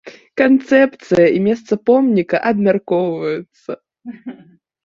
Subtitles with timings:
[0.39, 3.71] Канцэпцыя і месца помніка абмяркоўваюцца.